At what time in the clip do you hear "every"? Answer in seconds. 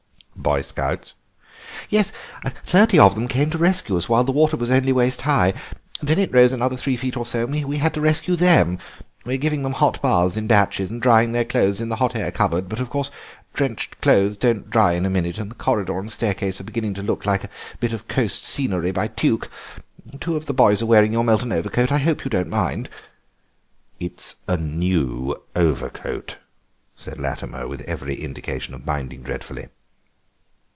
27.81-28.15